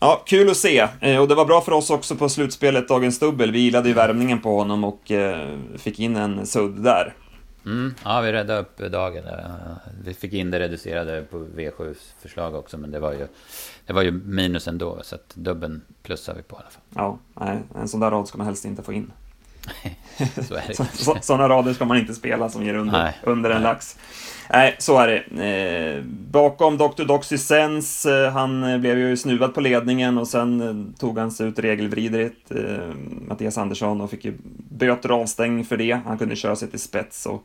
Ja, 0.00 0.22
kul 0.26 0.50
att 0.50 0.56
se. 0.56 0.88
Eh, 1.00 1.18
och 1.18 1.28
det 1.28 1.34
var 1.34 1.44
bra 1.44 1.60
för 1.60 1.72
oss 1.72 1.90
också 1.90 2.16
på 2.16 2.28
slutspelet 2.28 2.88
Dagens 2.88 3.18
Dubbel. 3.18 3.52
Vi 3.52 3.58
gillade 3.58 3.88
ju 3.88 3.94
värmningen 3.94 4.40
på 4.40 4.56
honom 4.56 4.84
och 4.84 5.10
eh, 5.10 5.58
fick 5.76 6.00
in 6.00 6.16
en 6.16 6.46
sudd 6.46 6.82
där. 6.82 7.14
Mm, 7.68 7.94
ja, 8.04 8.20
vi 8.20 8.32
räddade 8.32 8.60
upp 8.60 8.92
dagen. 8.92 9.24
Vi 10.04 10.14
fick 10.14 10.32
in 10.32 10.50
det 10.50 10.58
reducerade 10.58 11.22
på 11.22 11.38
V7 11.38 11.94
förslag 12.20 12.54
också, 12.54 12.78
men 12.78 12.90
det 12.90 13.00
var 13.00 13.12
ju, 13.12 13.26
det 13.86 13.92
var 13.92 14.02
ju 14.02 14.12
minus 14.12 14.68
ändå. 14.68 14.98
Så 15.02 15.14
att 15.14 15.34
dubbeln 15.34 15.80
plussar 16.02 16.34
vi 16.34 16.42
på 16.42 16.56
i 16.56 16.58
alla 16.58 16.70
fall. 16.70 16.82
Ja, 16.94 17.18
nej, 17.34 17.62
en 17.74 17.88
sån 17.88 18.00
där 18.00 18.10
rad 18.10 18.28
ska 18.28 18.38
man 18.38 18.46
helst 18.46 18.64
inte 18.64 18.82
få 18.82 18.92
in. 18.92 19.12
så 20.94 21.16
Sådana 21.20 21.48
rader 21.48 21.72
ska 21.72 21.84
man 21.84 21.96
inte 21.98 22.14
spela 22.14 22.48
som 22.48 22.64
ger 22.64 22.74
under, 22.74 23.02
nej, 23.02 23.14
under 23.22 23.50
en 23.50 23.62
nej. 23.62 23.64
lax. 23.64 23.96
Nej, 24.50 24.76
så 24.78 24.98
är 24.98 25.08
det. 25.08 25.44
Eh, 25.44 26.02
bakom 26.04 26.78
Dr. 26.78 27.04
Doxy 27.04 27.38
Sense, 27.38 28.24
eh, 28.24 28.32
han 28.32 28.64
eh, 28.64 28.78
blev 28.78 28.98
ju 28.98 29.16
snuvad 29.16 29.54
på 29.54 29.60
ledningen 29.60 30.18
och 30.18 30.28
sen 30.28 30.60
eh, 30.60 30.98
tog 30.98 31.18
han 31.18 31.30
sig 31.30 31.48
ut 31.48 31.58
regelvridrigt, 31.58 32.50
eh, 32.50 32.94
Mattias 33.28 33.58
Andersson, 33.58 34.00
och 34.00 34.10
fick 34.10 34.24
ju 34.24 34.34
böter 34.70 35.10
och 35.10 35.20
avstängning 35.20 35.64
för 35.64 35.76
det. 35.76 36.00
Han 36.06 36.18
kunde 36.18 36.36
köra 36.36 36.56
sig 36.56 36.68
till 36.68 36.80
spets 36.80 37.26
och 37.26 37.44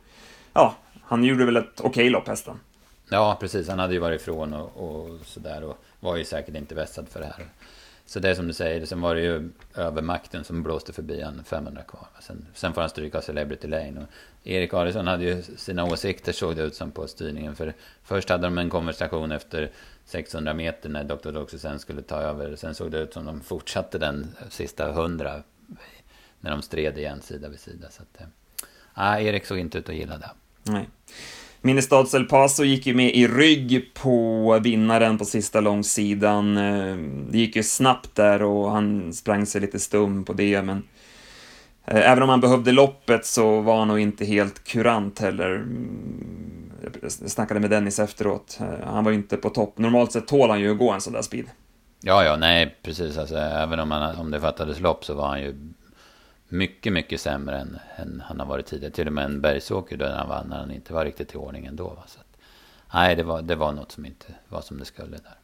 ja, 0.52 0.74
han 1.02 1.24
gjorde 1.24 1.44
väl 1.44 1.56
ett 1.56 1.80
okej 1.80 1.88
okay 1.88 2.10
lopp, 2.10 2.28
hästen. 2.28 2.54
Ja, 3.10 3.36
precis. 3.40 3.68
Han 3.68 3.78
hade 3.78 3.94
ju 3.94 4.00
varit 4.00 4.20
ifrån 4.20 4.54
och, 4.54 4.76
och 4.76 5.08
sådär 5.24 5.64
och 5.64 5.84
var 6.00 6.16
ju 6.16 6.24
säkert 6.24 6.56
inte 6.56 6.74
vässad 6.74 7.08
för 7.08 7.20
det 7.20 7.26
här. 7.26 7.46
Så 8.06 8.20
det 8.20 8.30
är 8.30 8.34
som 8.34 8.46
du 8.46 8.52
säger, 8.52 8.86
sen 8.86 9.00
var 9.00 9.14
det 9.14 9.20
ju 9.20 9.50
övermakten 9.74 10.44
som 10.44 10.62
blåste 10.62 10.92
förbi 10.92 11.20
han 11.20 11.44
500 11.44 11.82
kvar. 11.82 12.08
Sen, 12.20 12.46
sen 12.54 12.74
får 12.74 12.80
han 12.80 12.90
stryka 12.90 13.20
Celebrity 13.20 13.68
Lane. 13.68 14.00
Och 14.00 14.06
Erik 14.46 14.74
Adielsson 14.74 15.06
hade 15.06 15.24
ju 15.24 15.42
sina 15.42 15.84
åsikter 15.84 16.32
såg 16.32 16.56
det 16.56 16.62
ut 16.62 16.74
som 16.74 16.90
på 16.90 17.08
styrningen. 17.08 17.56
För 17.56 17.74
först 18.02 18.28
hade 18.28 18.42
de 18.46 18.58
en 18.58 18.70
konversation 18.70 19.32
efter 19.32 19.70
600 20.04 20.54
meter 20.54 20.88
när 20.88 21.04
Dr. 21.04 21.30
Doxysen 21.30 21.78
skulle 21.78 22.02
ta 22.02 22.20
över. 22.20 22.56
Sen 22.56 22.74
såg 22.74 22.90
det 22.90 22.98
ut 22.98 23.12
som 23.12 23.24
de 23.24 23.40
fortsatte 23.40 23.98
den 23.98 24.34
sista 24.50 24.90
100 24.90 25.42
när 26.40 26.50
de 26.50 26.62
stred 26.62 26.98
igen 26.98 27.22
sida 27.22 27.48
vid 27.48 27.60
sida. 27.60 27.90
Så 27.90 28.02
att, 28.02 28.20
äh, 28.96 29.26
Erik 29.26 29.46
såg 29.46 29.58
inte 29.58 29.78
ut 29.78 29.88
att 29.88 29.94
gilla 29.94 30.18
det. 30.18 30.30
Nej. 30.62 30.88
Minnestads 31.64 32.14
El 32.14 32.24
Paso 32.24 32.64
gick 32.64 32.86
ju 32.86 32.94
med 32.94 33.14
i 33.14 33.26
rygg 33.26 33.94
på 33.94 34.58
vinnaren 34.62 35.18
på 35.18 35.24
sista 35.24 35.60
långsidan. 35.60 36.56
Eh, 36.56 36.96
det 37.30 37.38
gick 37.38 37.56
ju 37.56 37.62
snabbt 37.62 38.14
där 38.14 38.42
och 38.42 38.70
han 38.70 39.12
sprang 39.12 39.46
sig 39.46 39.60
lite 39.60 39.80
stum 39.80 40.24
på 40.24 40.32
det, 40.32 40.62
men 40.62 40.82
eh, 41.86 42.10
även 42.10 42.22
om 42.22 42.28
han 42.28 42.40
behövde 42.40 42.72
loppet 42.72 43.26
så 43.26 43.60
var 43.60 43.78
han 43.78 43.88
nog 43.88 44.00
inte 44.00 44.24
helt 44.24 44.64
kurant 44.64 45.20
heller. 45.20 45.54
Mm, 45.54 46.72
jag 47.02 47.12
snackade 47.12 47.60
med 47.60 47.70
Dennis 47.70 47.98
efteråt. 47.98 48.58
Eh, 48.60 48.86
han 48.86 49.04
var 49.04 49.10
ju 49.10 49.16
inte 49.16 49.36
på 49.36 49.50
topp. 49.50 49.78
Normalt 49.78 50.12
sett 50.12 50.28
tål 50.28 50.50
han 50.50 50.60
ju 50.60 50.70
att 50.70 50.78
gå 50.78 50.90
en 50.90 51.00
sån 51.00 51.12
där 51.12 51.22
speed. 51.22 51.46
Ja, 52.00 52.24
ja, 52.24 52.36
nej, 52.36 52.76
precis. 52.82 53.18
Alltså, 53.18 53.36
även 53.36 53.80
om, 53.80 53.90
han, 53.90 54.16
om 54.16 54.30
det 54.30 54.40
fattades 54.40 54.80
lopp 54.80 55.04
så 55.04 55.14
var 55.14 55.28
han 55.28 55.40
ju 55.40 55.74
mycket, 56.54 56.92
mycket 56.92 57.20
sämre 57.20 57.58
än, 57.58 57.78
än 57.96 58.22
han 58.26 58.40
har 58.40 58.46
varit 58.46 58.66
tidigare. 58.66 58.92
Till 58.92 59.06
och 59.06 59.12
med 59.12 59.24
en 59.24 59.40
bergsåker 59.40 59.96
där 59.96 60.16
han 60.16 60.28
vann 60.28 60.46
när 60.48 60.58
han 60.58 60.70
inte 60.70 60.92
var 60.92 61.04
riktigt 61.04 61.34
i 61.34 61.36
ordning 61.36 61.66
ändå. 61.66 61.88
Va? 61.88 62.02
Så 62.06 62.20
att, 62.20 62.36
nej, 62.94 63.16
det 63.16 63.22
var, 63.22 63.42
det 63.42 63.54
var 63.54 63.72
något 63.72 63.92
som 63.92 64.06
inte 64.06 64.26
var 64.48 64.60
som 64.60 64.78
det 64.78 64.84
skulle 64.84 65.16
där. 65.16 65.38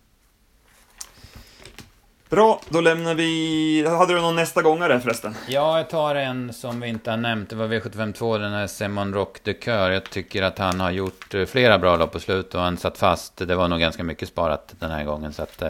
Bra, 2.28 2.60
då 2.68 2.80
lämnar 2.80 3.14
vi... 3.14 3.86
Hade 3.88 4.14
du 4.14 4.20
någon 4.20 4.36
nästa 4.36 4.62
gångare 4.62 5.00
förresten? 5.00 5.34
Ja, 5.48 5.78
jag 5.78 5.90
tar 5.90 6.14
en 6.14 6.52
som 6.52 6.80
vi 6.80 6.88
inte 6.88 7.10
har 7.10 7.16
nämnt. 7.16 7.50
Det 7.50 7.56
var 7.56 7.68
V752, 7.68 8.38
den 8.38 8.52
här 8.52 8.66
Simon 8.66 9.14
Rock 9.14 9.38
de 9.42 9.54
Coeur. 9.54 9.90
Jag 9.90 10.04
tycker 10.04 10.42
att 10.42 10.58
han 10.58 10.80
har 10.80 10.90
gjort 10.90 11.34
eh, 11.34 11.44
flera 11.44 11.78
bra 11.78 11.96
lopp 11.96 12.12
på 12.12 12.20
slut 12.20 12.54
och 12.54 12.60
han 12.60 12.76
satt 12.76 12.98
fast. 12.98 13.36
Det 13.36 13.54
var 13.54 13.68
nog 13.68 13.80
ganska 13.80 14.04
mycket 14.04 14.28
sparat 14.28 14.74
den 14.78 14.90
här 14.90 15.04
gången. 15.04 15.32
Så 15.32 15.42
att, 15.42 15.62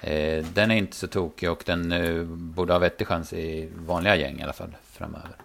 eh, 0.00 0.44
den 0.54 0.70
är 0.70 0.76
inte 0.76 0.96
så 0.96 1.06
tokig 1.06 1.50
och 1.50 1.62
den 1.66 1.92
eh, 1.92 2.22
borde 2.24 2.72
ha 2.72 2.78
vettig 2.78 3.06
chans 3.06 3.32
i 3.32 3.68
vanliga 3.74 4.16
gäng 4.16 4.40
i 4.40 4.42
alla 4.42 4.52
fall 4.52 4.76
framöver. 4.92 5.36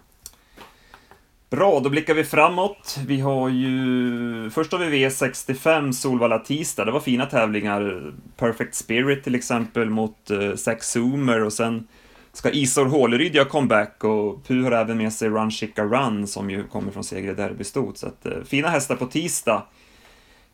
Bra, 1.50 1.80
då 1.80 1.90
blickar 1.90 2.14
vi 2.14 2.24
framåt. 2.24 2.98
Vi 3.06 3.20
har 3.20 3.48
ju... 3.48 4.50
Först 4.50 4.72
har 4.72 4.78
vi 4.78 5.06
V65 5.06 5.92
Solvalla 5.92 6.38
tisdag. 6.38 6.84
Det 6.84 6.92
var 6.92 7.00
fina 7.00 7.26
tävlingar. 7.26 8.12
Perfect 8.36 8.74
Spirit 8.74 9.24
till 9.24 9.34
exempel 9.34 9.90
mot 9.90 10.30
eh, 10.30 10.54
Zack 10.54 10.82
Zoomer 10.82 11.42
och 11.42 11.52
sen 11.52 11.86
ska 12.32 12.50
Isor 12.50 12.86
Håleryd 12.86 13.34
göra 13.34 13.48
comeback 13.48 14.04
och 14.04 14.44
Pu 14.46 14.62
har 14.62 14.72
även 14.72 14.98
med 14.98 15.12
sig 15.12 15.28
Run 15.28 15.50
Chica 15.50 15.84
Run 15.84 16.26
som 16.26 16.50
ju 16.50 16.64
kommer 16.64 16.92
från 16.92 17.04
seger 17.04 17.32
i 17.32 17.34
derbystot. 17.34 17.98
Så 17.98 18.06
att, 18.06 18.26
eh, 18.26 18.42
fina 18.46 18.68
hästar 18.68 18.96
på 18.96 19.06
tisdag. 19.06 19.62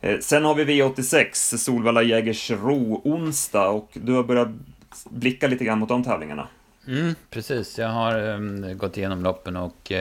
Eh, 0.02 0.18
sen 0.18 0.44
har 0.44 0.54
vi 0.54 0.64
V86, 0.64 1.56
Solvalla 1.56 2.02
Jägersro 2.02 3.00
onsdag 3.04 3.68
och 3.68 3.90
du 3.92 4.12
har 4.12 4.22
börjat 4.22 4.48
blicka 5.10 5.46
lite 5.46 5.64
grann 5.64 5.78
mot 5.78 5.88
de 5.88 6.04
tävlingarna. 6.04 6.48
Mm, 6.86 7.14
precis, 7.30 7.78
jag 7.78 7.88
har 7.88 8.28
um, 8.28 8.78
gått 8.78 8.96
igenom 8.96 9.22
loppen 9.22 9.56
och 9.56 9.92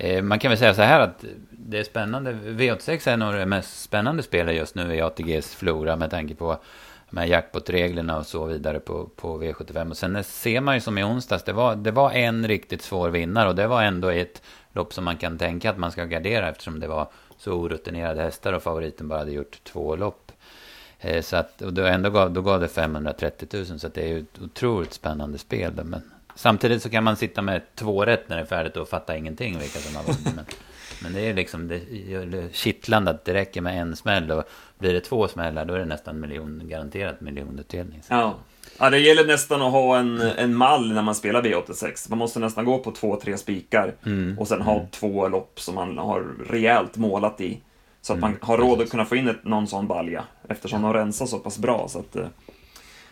uh, 0.00 0.22
man 0.22 0.38
kan 0.38 0.50
väl 0.50 0.58
säga 0.58 0.74
så 0.74 0.82
här 0.82 1.00
att 1.00 1.24
det 1.50 1.78
är 1.78 1.84
spännande. 1.84 2.32
V86 2.32 3.08
är 3.08 3.16
nog 3.16 3.34
det 3.34 3.46
mest 3.46 3.82
spännande 3.82 4.22
spelet 4.22 4.54
just 4.54 4.74
nu 4.74 4.94
i 4.94 5.00
ATGs 5.00 5.54
flora 5.54 5.96
med 5.96 6.10
tanke 6.10 6.34
på 6.34 6.58
de 7.10 7.16
här 7.16 7.26
jackpot-reglerna 7.26 8.18
och 8.18 8.26
så 8.26 8.44
vidare 8.44 8.80
på, 8.80 9.10
på 9.16 9.42
V75. 9.42 9.90
Och 9.90 9.96
sen 9.96 10.24
ser 10.24 10.60
man 10.60 10.74
ju 10.74 10.80
som 10.80 10.98
i 10.98 11.04
onsdags, 11.04 11.42
det 11.42 11.52
var, 11.52 11.76
det 11.76 11.90
var 11.90 12.10
en 12.12 12.48
riktigt 12.48 12.82
svår 12.82 13.08
vinnare 13.08 13.48
och 13.48 13.54
det 13.54 13.66
var 13.66 13.82
ändå 13.82 14.08
ett 14.08 14.42
lopp 14.72 14.94
som 14.94 15.04
man 15.04 15.16
kan 15.16 15.38
tänka 15.38 15.70
att 15.70 15.78
man 15.78 15.92
ska 15.92 16.04
gardera 16.04 16.48
eftersom 16.48 16.80
det 16.80 16.88
var 16.88 17.08
så 17.38 17.52
orutinerade 17.52 18.22
hästar 18.22 18.52
och 18.52 18.62
favoriten 18.62 19.08
bara 19.08 19.18
hade 19.18 19.32
gjort 19.32 19.60
två 19.64 19.96
lopp. 19.96 20.32
Eh, 21.00 21.22
så 21.22 21.36
att, 21.36 21.62
och 21.62 21.72
då, 21.72 21.84
ändå 21.84 22.10
gav, 22.10 22.32
då 22.32 22.42
gav 22.42 22.60
det 22.60 22.68
530 22.68 23.48
000 23.52 23.80
så 23.80 23.86
att 23.86 23.94
det 23.94 24.02
är 24.02 24.08
ju 24.08 24.18
ett 24.18 24.42
otroligt 24.42 24.92
spännande 24.92 25.38
spel. 25.38 25.76
Då, 25.76 25.84
men 25.84 26.02
Samtidigt 26.38 26.82
så 26.82 26.90
kan 26.90 27.04
man 27.04 27.16
sitta 27.16 27.42
med 27.42 27.62
två 27.74 28.04
rätt 28.04 28.28
när 28.28 28.36
det 28.36 28.42
är 28.42 28.46
färdigt 28.46 28.76
och 28.76 28.88
fatta 28.88 29.16
ingenting 29.16 29.58
vilka 29.58 29.78
som 29.78 29.96
har 29.96 30.02
vunnit. 30.02 30.56
Men, 31.02 31.12
men 31.12 31.22
det 31.22 31.28
är 31.28 31.34
liksom 31.34 31.68
det 31.68 31.76
är 31.76 32.52
kittlande 32.52 33.10
att 33.10 33.24
det 33.24 33.34
räcker 33.34 33.60
med 33.60 33.80
en 33.80 33.96
smäll. 33.96 34.30
Och 34.30 34.44
blir 34.78 34.92
det 34.92 35.00
två 35.00 35.28
smällar 35.28 35.64
då 35.64 35.74
är 35.74 35.78
det 35.78 35.84
nästan 35.84 36.20
miljon, 36.20 36.62
garanterat 36.64 37.20
miljonutdelning. 37.20 38.02
Ja. 38.08 38.34
ja, 38.78 38.90
det 38.90 38.98
gäller 38.98 39.26
nästan 39.26 39.62
att 39.62 39.72
ha 39.72 39.98
en, 39.98 40.20
en 40.20 40.54
mall 40.54 40.92
när 40.92 41.02
man 41.02 41.14
spelar 41.14 41.42
V86. 41.42 42.06
Man 42.10 42.18
måste 42.18 42.38
nästan 42.38 42.64
gå 42.64 42.78
på 42.78 42.92
två, 42.92 43.16
tre 43.16 43.38
spikar. 43.38 43.94
Mm. 44.06 44.38
Och 44.38 44.48
sen 44.48 44.62
ha 44.62 44.76
mm. 44.76 44.86
två 44.90 45.28
lopp 45.28 45.60
som 45.60 45.74
man 45.74 45.98
har 45.98 46.26
rejält 46.50 46.96
målat 46.96 47.40
i. 47.40 47.60
Så 48.00 48.12
att 48.12 48.18
mm. 48.18 48.30
man 48.30 48.38
har 48.48 48.58
råd 48.58 48.82
att 48.82 48.90
kunna 48.90 49.04
få 49.04 49.16
in 49.16 49.28
ett, 49.28 49.44
någon 49.44 49.66
sån 49.66 49.86
balja. 49.86 50.24
Eftersom 50.48 50.84
ja. 50.84 50.92
de 50.92 50.98
rensar 50.98 51.26
så 51.26 51.38
pass 51.38 51.58
bra. 51.58 51.88
Så 51.88 51.98
att, 51.98 52.16
eh, 52.16 52.26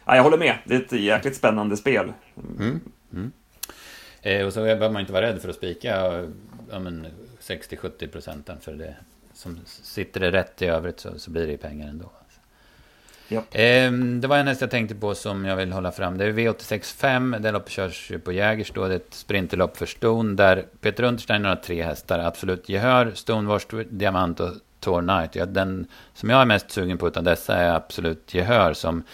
ja, 0.05 0.17
jag 0.17 0.23
håller 0.23 0.39
med. 0.39 0.55
Det 0.65 0.75
är 0.75 0.81
ett 0.81 0.93
jäkligt 0.93 1.37
spännande 1.37 1.77
spel. 1.77 2.13
Mm. 2.59 2.81
Mm. 3.13 3.33
Eh, 4.23 4.47
och 4.47 4.53
så 4.53 4.61
behöver 4.61 4.91
man 4.91 5.01
inte 5.01 5.13
vara 5.13 5.27
rädd 5.27 5.43
för 5.43 5.49
att 5.49 5.57
spika 5.57 5.89
ja, 6.71 6.79
60-70 7.47 8.07
procenten. 8.07 8.61
För 8.61 8.73
det, 8.73 8.95
som 9.33 9.59
sitter 9.67 10.21
det 10.21 10.33
rätt 10.33 10.63
i 10.63 10.67
övrigt 10.67 11.01
så, 11.01 11.19
så 11.19 11.31
blir 11.31 11.47
det 11.47 11.57
pengar 11.57 11.89
ändå. 11.89 12.11
Ja. 13.29 13.59
Eh, 13.61 13.93
det 13.93 14.29
var 14.29 14.39
en 14.39 14.47
häst 14.47 14.61
jag 14.61 14.71
tänkte 14.71 14.95
på 14.95 15.15
som 15.15 15.45
jag 15.45 15.57
vill 15.57 15.73
hålla 15.73 15.93
fram. 15.93 16.19
Det 16.19 16.25
är 16.25 16.33
V86.5. 16.33 17.39
Det 17.39 17.51
loppet 17.51 17.73
körs 17.73 18.13
på 18.25 18.33
Jägers 18.33 18.71
då. 18.71 18.89
Det 18.89 18.95
är 18.95 18.97
ett 18.97 19.15
sprinterlopp 19.15 19.77
för 19.77 19.87
Stone. 19.87 20.35
Där 20.35 20.65
Peter 20.81 21.03
Unterstein 21.03 21.45
har 21.45 21.57
tre 21.57 21.83
hästar. 21.83 22.19
Absolut 22.19 22.69
Gehör, 22.69 23.13
Stonewars 23.15 23.67
Diamant 23.91 24.41
och 24.41 24.51
Tor 24.81 25.03
Knight. 25.03 25.35
Ja, 25.35 25.47
den 25.47 25.87
som 26.15 26.31
jag 26.31 26.41
är 26.41 26.45
mest 26.45 26.71
sugen 26.71 26.99
på 26.99 27.09
utan 27.09 27.25
dessa 27.25 27.55
är 27.57 27.75
Absolut 27.75 28.35
Gehör. 28.35 28.73
Som 28.75 29.05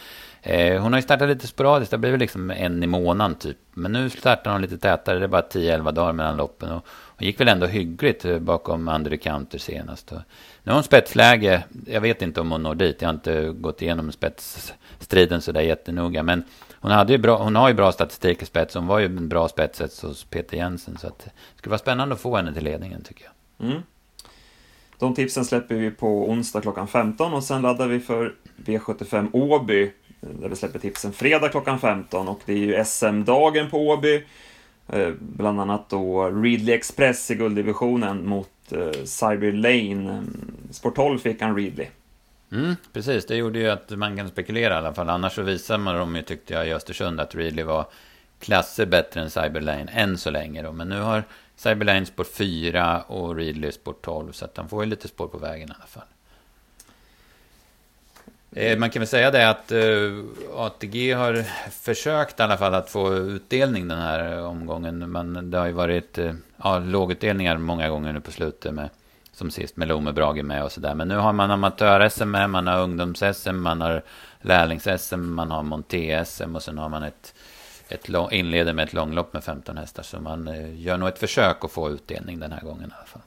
Eh, 0.45 0.83
hon 0.83 0.93
har 0.93 0.99
ju 0.99 1.03
startat 1.03 1.29
lite 1.29 1.47
sporadiskt, 1.47 1.91
det 1.91 1.99
blir 1.99 2.11
väl 2.11 2.21
liksom 2.21 2.51
en 2.51 2.83
i 2.83 2.87
månaden 2.87 3.35
typ. 3.35 3.57
Men 3.75 3.93
nu 3.93 4.11
startar 4.11 4.53
hon 4.53 4.63
lite 4.63 4.79
tätare, 4.79 5.19
det 5.19 5.25
är 5.25 5.29
bara 5.29 5.43
10-11 5.43 5.93
dagar 5.93 6.13
mellan 6.13 6.37
loppen. 6.37 6.71
Och 6.73 6.87
hon 6.87 7.27
gick 7.27 7.41
väl 7.41 7.49
ändå 7.49 7.67
hyggligt 7.67 8.41
bakom 8.41 8.89
André 8.89 9.17
Counter 9.17 9.59
senast. 9.59 10.13
Och 10.13 10.19
nu 10.63 10.71
har 10.71 10.75
hon 10.75 10.83
spetsläge, 10.83 11.65
jag 11.87 12.01
vet 12.01 12.23
inte 12.23 12.41
om 12.41 12.51
hon 12.51 12.63
når 12.63 12.75
dit, 12.75 13.03
jag 13.03 13.09
har 13.09 13.15
inte 13.15 13.53
gått 13.53 13.83
igenom 13.83 14.13
spetsstriden 14.13 15.41
sådär 15.43 15.61
jättenoga. 15.61 16.23
Men 16.23 16.45
hon, 16.81 16.91
hade 16.91 17.13
ju 17.13 17.19
bra, 17.19 17.43
hon 17.43 17.57
har 17.57 17.69
ju 17.69 17.75
bra 17.75 17.93
statistik 17.93 18.43
i 18.43 18.47
spets, 18.47 18.75
hon 18.75 18.87
var 18.87 18.99
ju 18.99 19.07
en 19.07 19.29
bra 19.29 19.49
spetsets 19.49 20.03
hos 20.03 20.25
Peter 20.25 20.57
Jensen. 20.57 20.99
Så 20.99 21.07
att 21.07 21.19
det 21.19 21.31
skulle 21.57 21.71
vara 21.71 21.79
spännande 21.79 22.15
att 22.15 22.21
få 22.21 22.37
henne 22.37 22.55
till 22.55 22.65
ledningen 22.65 23.03
tycker 23.03 23.25
jag. 23.25 23.69
Mm. 23.69 23.83
De 24.99 25.15
tipsen 25.15 25.45
släpper 25.45 25.75
vi 25.75 25.91
på 25.91 26.31
onsdag 26.31 26.61
klockan 26.61 26.89
15 26.89 27.35
och 27.35 27.45
sen 27.45 27.63
laddar 27.63 27.87
vi 27.87 28.01
för 28.01 28.35
V75 28.57 29.29
Åby 29.33 29.93
där 30.23 30.49
vi 30.49 30.57
släpper 30.57 30.79
tipsen 30.79 31.13
fredag 31.13 31.49
klockan 31.49 31.79
15 31.79 32.29
och 32.29 32.41
det 32.45 32.53
är 32.53 32.57
ju 32.57 32.85
SM-dagen 32.85 33.71
på 33.71 33.89
Åby. 33.89 34.25
Eh, 34.89 35.11
bland 35.19 35.61
annat 35.61 35.89
då 35.89 36.25
Readly 36.31 36.73
Express 36.73 37.31
i 37.31 37.35
gulddivisionen 37.35 38.27
mot 38.27 38.49
eh, 38.71 39.05
Cyber 39.05 39.53
Lane. 39.53 40.13
Eh, 40.13 40.23
Sport 40.71 40.97
12 40.97 41.19
fick 41.19 41.43
han 41.43 41.57
Readly. 41.57 41.87
Mm, 42.53 42.77
precis, 42.93 43.27
det 43.27 43.37
gjorde 43.37 43.59
ju 43.59 43.69
att 43.69 43.91
man 43.91 44.17
kan 44.17 44.29
spekulera 44.29 44.75
i 44.75 44.77
alla 44.77 44.95
fall. 44.95 45.11
Annars 45.11 45.35
så 45.35 45.43
visar 45.43 45.79
man 45.79 45.95
dem 45.95 46.17
ju, 46.17 46.23
tyckte 46.23 46.55
jag, 46.55 46.69
i 46.69 46.73
Östersund 46.73 47.21
att 47.21 47.35
Readly 47.35 47.63
var 47.63 47.87
klasser 48.41 48.87
bättre 48.87 49.21
än 49.21 49.31
Cyberlane 49.31 49.93
än 49.93 50.19
så 50.19 50.31
länge 50.31 50.63
då. 50.63 50.73
Men 50.73 50.89
nu 50.89 51.01
har 51.01 51.25
Cyberlane 51.57 52.07
spår 52.07 52.25
4 52.25 53.03
och 53.03 53.37
Readly 53.37 53.73
spår 53.73 53.95
12. 54.03 54.33
Så 54.33 54.45
att 54.45 54.57
han 54.57 54.69
får 54.69 54.85
ju 54.85 54.91
lite 54.91 55.09
spår 55.09 55.27
på 55.29 55.39
vägen 55.39 55.69
i 55.69 55.73
alla 55.77 55.87
fall. 55.87 56.12
Eh, 58.53 58.79
man 58.79 58.91
kan 58.91 59.01
väl 59.01 59.07
säga 59.07 59.31
det 59.31 59.51
att 59.51 59.73
eh, 59.73 59.81
ATG 60.55 61.13
har 61.13 61.43
försökt 61.71 62.41
i 62.41 62.43
alla 62.43 62.57
fall 62.57 62.75
att 62.75 62.91
få 62.91 63.15
utdelning 63.15 63.89
den 63.89 63.99
här 63.99 64.33
eh, 64.33 64.45
omgången. 64.45 65.13
Men 65.13 65.51
det 65.51 65.59
har 65.59 65.67
ju 65.67 65.73
varit 65.73 66.19
ja, 66.57 66.79
lågutdelningar 66.79 67.57
många 67.57 67.89
gånger 67.89 68.13
nu 68.13 68.21
på 68.21 68.31
slutet. 68.31 68.75
Med, 68.75 68.89
som 69.33 69.51
sist 69.51 69.77
med 69.77 69.89
Lome 69.89 70.13
Brage 70.13 70.45
med 70.45 70.65
och 70.65 70.73
sådär. 70.73 70.95
Men 70.95 71.09
nu 71.09 71.17
har 71.17 71.33
man 71.33 71.51
amatör-SM 71.51 72.25
med, 72.25 72.51
man 72.51 72.67
har 72.67 72.83
ungdoms-SM, 72.83 73.53
man 73.53 73.81
har 73.81 74.03
lärlings-SM, 74.41 75.17
man 75.17 75.51
har 75.51 75.63
monté-SM 75.63 76.55
och 76.57 76.63
sen 76.63 76.79
har 76.79 76.89
man 76.89 77.03
ett, 77.03 77.35
ett 77.89 78.09
lång, 78.09 78.31
inleder 78.31 78.73
med 78.73 78.83
ett 78.83 78.93
långlopp 78.93 79.33
med 79.33 79.45
15 79.45 79.77
hästar. 79.77 80.03
Så 80.03 80.21
man 80.21 80.51
gör 80.77 80.97
nog 80.97 81.09
ett 81.09 81.19
försök 81.19 81.65
att 81.65 81.73
få 81.73 81.91
utdelning 81.91 82.41
den 82.41 82.53
här 82.53 82.61
gången 82.61 82.91
i 82.91 82.95
alla 82.97 83.07
fall. 83.07 83.23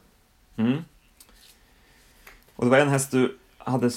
Mm. 0.56 0.84
Och 2.56 2.64
det 2.64 2.70
var 2.70 2.78
en 2.78 2.88
häst 2.88 3.10
du 3.10 3.36
hade 3.66 3.90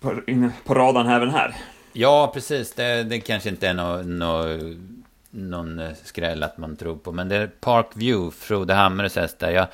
på, 0.00 0.20
på 0.64 0.74
radarn 0.74 1.08
även 1.08 1.30
här. 1.30 1.56
Ja, 1.92 2.30
precis. 2.34 2.74
Det, 2.74 3.02
det 3.02 3.20
kanske 3.20 3.48
inte 3.48 3.68
är 3.68 3.74
någon, 3.74 4.18
någon, 4.18 4.98
någon 5.30 5.80
skräll 6.04 6.42
att 6.42 6.58
man 6.58 6.76
tror 6.76 6.96
på. 6.96 7.12
Men 7.12 7.28
det 7.28 7.36
är 7.36 7.46
Park 7.46 7.86
View, 7.94 8.36
Frode 8.36 8.74
Hamres 8.74 9.16
häst 9.16 9.38
där. 9.38 9.50
Jag 9.50 9.66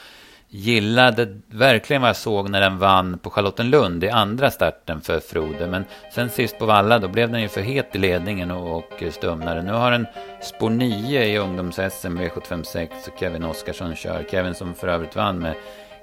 gillade 0.54 1.38
verkligen 1.47 2.02
vad 2.02 2.09
jag 2.09 2.16
såg 2.16 2.50
när 2.50 2.61
den 2.61 2.78
vann 2.78 3.18
på 3.18 3.30
Charlottenlund 3.30 4.04
i 4.04 4.11
andra 4.11 4.50
starten 4.50 5.00
för 5.00 5.21
Frode. 5.21 5.66
Men 5.66 5.85
sen 6.14 6.30
sist 6.30 6.59
på 6.59 6.66
Valla, 6.66 6.99
då 6.99 7.09
blev 7.09 7.30
den 7.30 7.42
ju 7.42 7.49
för 7.49 7.61
het 7.61 7.88
i 7.92 7.99
ledningen 7.99 8.50
och, 8.50 8.76
och 8.76 9.02
stumnade. 9.12 9.62
Nu 9.62 9.73
har 9.73 9.90
den 9.90 10.06
spår 10.42 10.71
9 10.71 11.25
i 11.25 11.38
ungdoms-SM 11.38 12.18
V756 12.18 12.88
och 12.88 13.21
Kevin 13.21 13.44
Oskarsson 13.44 13.97
kör. 13.97 14.26
Kevin 14.30 14.54
som 14.54 14.75
för 14.75 14.88
övrigt 14.88 15.16
vann 15.16 15.38
med 15.38 15.54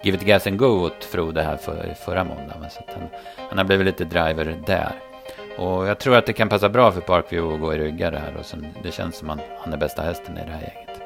Give 0.04 0.18
it 0.18 0.24
gas 0.24 0.48
and 0.48 0.58
go 0.58 0.86
åt 0.86 1.04
Frode 1.04 1.42
här 1.42 1.58
för, 1.58 1.96
förra 2.06 2.24
måndagen. 2.24 2.70
Så 2.70 2.82
han, 2.88 3.08
han 3.50 3.58
har 3.58 3.66
blivit 3.66 3.86
lite 3.86 4.04
driver 4.04 4.64
där. 4.66 4.92
Och 5.58 5.88
jag 5.88 6.00
tror 6.00 6.16
att 6.16 6.26
det 6.26 6.34
kan 6.34 6.50
passa 6.50 6.70
bra 6.70 6.92
för 6.92 7.02
Parkview 7.02 7.56
att 7.56 7.62
gå 7.62 7.74
i 7.74 7.78
ryggar 7.78 8.12
här. 8.12 8.36
Och 8.40 8.46
sen, 8.46 8.68
det 8.84 8.92
känns 8.92 9.16
som 9.16 9.30
att 9.30 9.40
han 9.60 9.74
är 9.74 9.78
bästa 9.78 10.02
hästen 10.02 10.38
i 10.38 10.46
det 10.46 10.52
här 10.52 10.62
gänget. 10.62 11.02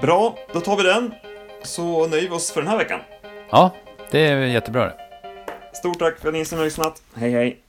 Bra, 0.00 0.38
då 0.52 0.60
tar 0.60 0.76
vi 0.76 0.82
den. 0.82 1.14
Så 1.62 2.06
nöjer 2.06 2.28
vi 2.28 2.34
oss 2.34 2.52
för 2.52 2.60
den 2.60 2.70
här 2.70 2.78
veckan. 2.78 3.00
Ja, 3.50 3.70
det 4.10 4.26
är 4.26 4.36
jättebra 4.36 4.84
det. 4.84 4.94
Stort 5.72 5.98
tack 5.98 6.18
för 6.18 6.28
att 6.28 6.34
ni 6.34 6.44
som 6.44 6.58
har 6.58 6.64
lyssnat. 6.64 7.02
Hej 7.14 7.30
hej! 7.30 7.60